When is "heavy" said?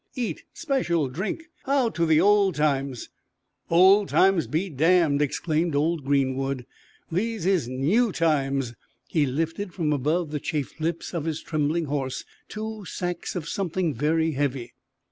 14.31-14.73